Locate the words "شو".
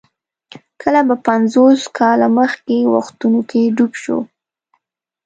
4.03-4.19